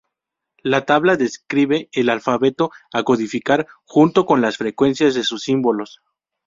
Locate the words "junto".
3.85-4.25